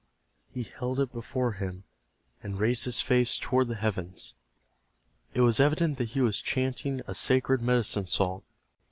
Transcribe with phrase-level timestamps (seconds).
[0.51, 1.83] He held it before him,
[2.41, 4.33] and raised his face toward the heavens.
[5.35, 8.41] It was evident that he was chanting a sacred medicine song.